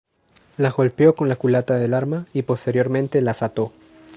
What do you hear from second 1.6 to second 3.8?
del arma y posteriormente las ató.